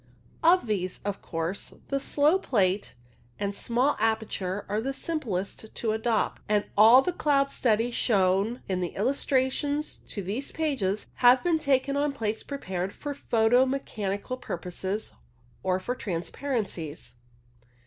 [0.43, 2.95] Of these, of course the slow plate
[3.37, 7.93] and small aperture are the simplest to adopt, and all the cloud 168 CLOUD PHOTOGRAPHY
[7.93, 13.13] studies shown in the illustrations to these pages have been taken on plates prepared for
[13.13, 15.13] photo mechani cal purposes
[15.61, 17.13] or for transparencies.